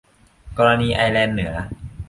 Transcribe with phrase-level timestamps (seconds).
[0.57, 1.53] กรณีไอร์แลนด์เหนือ